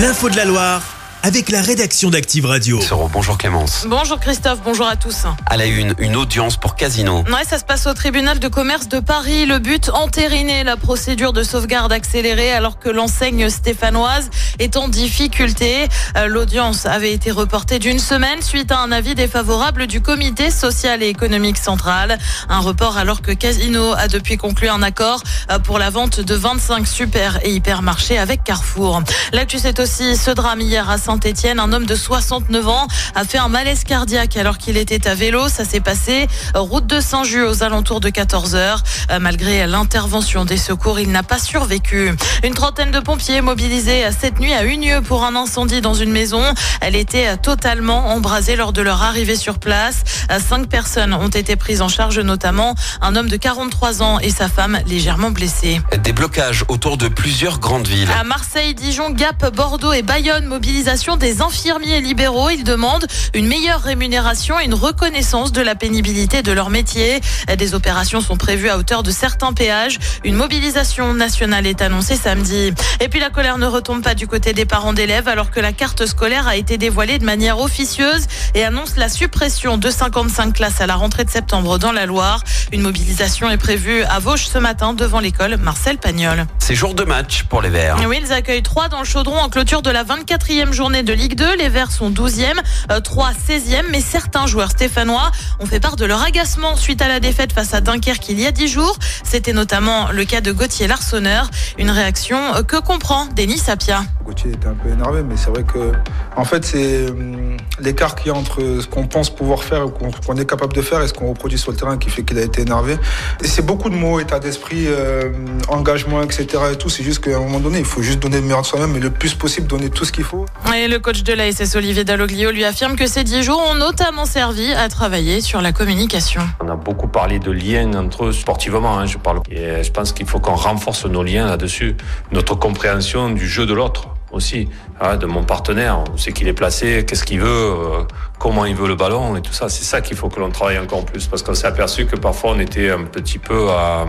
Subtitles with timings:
[0.00, 0.89] L'info de la Loire
[1.22, 2.80] avec la rédaction d'Active Radio.
[2.80, 3.84] Soro, bonjour Clémence.
[3.88, 5.24] Bonjour Christophe, bonjour à tous.
[5.46, 7.24] À la une, une audience pour Casino.
[7.24, 9.44] Ouais, ça se passe au tribunal de commerce de Paris.
[9.44, 15.88] Le but, entériner la procédure de sauvegarde accélérée alors que l'enseigne stéphanoise est en difficulté.
[16.16, 21.02] Euh, L'audience avait été reportée d'une semaine suite à un avis défavorable du comité social
[21.02, 22.18] et économique central.
[22.48, 26.34] Un report alors que Casino a depuis conclu un accord euh, pour la vente de
[26.34, 29.02] 25 super et hypermarchés avec Carrefour.
[29.32, 31.58] L'actu, c'est aussi ce drame hier à Saint-Etienne.
[31.58, 35.48] Un homme de 69 ans a fait un malaise cardiaque alors qu'il était à vélo.
[35.48, 38.80] Ça s'est passé euh, route de Saint-Just aux alentours de 14 heures.
[39.10, 42.12] Euh, Malgré l'intervention des secours, il n'a pas survécu.
[42.44, 46.12] Une trentaine de pompiers mobilisés euh, cette nuit à Unieux pour un incendie dans une
[46.12, 46.44] maison.
[46.80, 50.04] Elle était totalement embrasée lors de leur arrivée sur place.
[50.48, 54.48] Cinq personnes ont été prises en charge, notamment un homme de 43 ans et sa
[54.48, 55.80] femme légèrement blessée.
[56.04, 58.08] Des blocages autour de plusieurs grandes villes.
[58.16, 62.50] À Marseille, Dijon, Gap, Bordeaux et Bayonne, mobilisation des infirmiers libéraux.
[62.50, 67.20] Ils demandent une meilleure rémunération et une reconnaissance de la pénibilité de leur métier.
[67.56, 69.98] Des opérations sont prévues à hauteur de certains péages.
[70.24, 72.74] Une mobilisation nationale est annoncée samedi.
[73.00, 75.72] Et puis la colère ne retombe pas du côté des parents d'élèves alors que la
[75.72, 80.82] carte scolaire a été dévoilée de manière officieuse et annonce la suppression de 55 classes
[80.82, 82.44] à la rentrée de septembre dans la Loire.
[82.72, 86.44] Une mobilisation est prévue à Vosges ce matin devant l'école Marcel Pagnol.
[86.58, 87.96] C'est jour de match pour les Verts.
[88.06, 91.36] Oui, ils accueillent 3 dans le chaudron en clôture de la 24e journée de Ligue
[91.36, 91.56] 2.
[91.56, 92.60] Les Verts sont 12e,
[93.02, 97.20] 3 16e, mais certains joueurs stéphanois ont fait part de leur agacement suite à la
[97.20, 98.96] défaite face à Dunkerque il y a 10 jours.
[99.22, 101.48] C'était notamment le cas de Gauthier Larsonneur.
[101.78, 104.02] Une réaction que comprend Denis Sapia?
[104.24, 105.92] Gauthier était un peu énervé, mais c'est vrai que,
[106.36, 110.10] en fait, c'est hum, l'écart qu'il y a entre ce qu'on pense pouvoir faire, qu'on
[110.10, 112.38] qu'on est capable de faire et ce qu'on reproduit sur le terrain qui fait qu'il
[112.38, 112.96] a été énervé.
[113.42, 115.30] Et c'est beaucoup de mots, état d'esprit, euh,
[115.68, 116.46] engagement, etc.
[116.72, 116.88] Et tout.
[116.88, 119.00] C'est juste qu'à un moment donné, il faut juste donner le meilleur de soi-même, mais
[119.00, 120.46] le plus possible, donner tout ce qu'il faut.
[120.88, 124.72] Le coach de la Olivier Dalloglio lui affirme que ces 10 jours ont notamment servi
[124.72, 126.40] à travailler sur la communication.
[126.64, 129.40] On a beaucoup parlé de liens entre eux sportivement, hein, je parle.
[129.50, 131.96] Et je pense qu'il faut qu'on renforce nos liens là-dessus,
[132.32, 134.68] notre compréhension du jeu de l'autre aussi,
[135.00, 138.04] hein, de mon partenaire, on sait qu'il est placé, qu'est-ce qu'il veut, euh,
[138.38, 139.68] comment il veut le ballon et tout ça.
[139.68, 142.52] C'est ça qu'il faut que l'on travaille encore plus parce qu'on s'est aperçu que parfois
[142.52, 144.06] on était un petit peu à,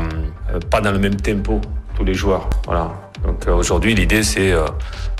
[0.53, 1.59] euh, pas dans le même tempo
[1.95, 2.49] tous les joueurs.
[2.65, 3.10] Voilà.
[3.23, 4.67] Donc euh, aujourd'hui l'idée c'est euh,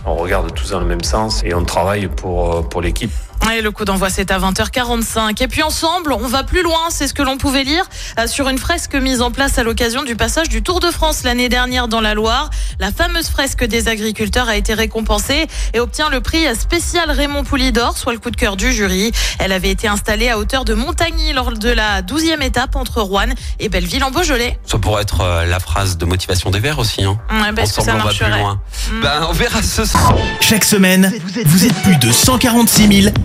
[0.06, 3.12] on regarde tous dans le même sens et on travaille pour euh, pour l'équipe.
[3.50, 5.44] Et le coup d'envoi, c'est à 20h45.
[5.44, 6.80] Et puis ensemble, on va plus loin.
[6.90, 7.84] C'est ce que l'on pouvait lire
[8.18, 11.24] euh, sur une fresque mise en place à l'occasion du passage du Tour de France
[11.24, 12.50] l'année dernière dans la Loire.
[12.80, 17.98] La fameuse fresque des agriculteurs a été récompensée et obtient le prix spécial Raymond Poulidor,
[17.98, 19.12] soit le coup de cœur du jury.
[19.38, 23.34] Elle avait été installée à hauteur de Montagny lors de la 12e étape entre Rouen
[23.60, 24.60] et Belleville en Beaujolais.
[24.66, 27.04] Ça pourrait être euh, la phrase de motivation des Verts aussi.
[27.04, 27.20] Hein.
[27.30, 28.62] Ouais, que Ensemble, ça on va plus loin.
[28.92, 29.02] Mm.
[29.02, 30.16] Ben, on verra ce soir.
[30.40, 31.12] Chaque semaine,
[31.46, 33.14] vous êtes plus de 146 000